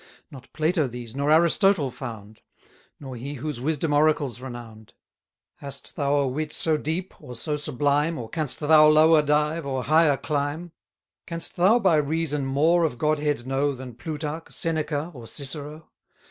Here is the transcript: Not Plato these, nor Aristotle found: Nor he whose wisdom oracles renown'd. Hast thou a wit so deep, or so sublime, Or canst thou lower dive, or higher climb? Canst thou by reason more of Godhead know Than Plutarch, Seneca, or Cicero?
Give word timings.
Not 0.31 0.51
Plato 0.51 0.87
these, 0.87 1.15
nor 1.15 1.29
Aristotle 1.29 1.91
found: 1.91 2.41
Nor 2.99 3.15
he 3.17 3.35
whose 3.35 3.61
wisdom 3.61 3.93
oracles 3.93 4.41
renown'd. 4.41 4.95
Hast 5.57 5.95
thou 5.95 6.15
a 6.15 6.27
wit 6.27 6.51
so 6.51 6.75
deep, 6.75 7.13
or 7.21 7.35
so 7.35 7.55
sublime, 7.55 8.17
Or 8.17 8.27
canst 8.27 8.61
thou 8.61 8.87
lower 8.87 9.21
dive, 9.21 9.63
or 9.63 9.83
higher 9.83 10.17
climb? 10.17 10.71
Canst 11.27 11.55
thou 11.55 11.77
by 11.77 11.97
reason 11.97 12.47
more 12.47 12.83
of 12.83 12.97
Godhead 12.97 13.45
know 13.45 13.73
Than 13.73 13.93
Plutarch, 13.93 14.51
Seneca, 14.51 15.11
or 15.13 15.27
Cicero? 15.27 15.91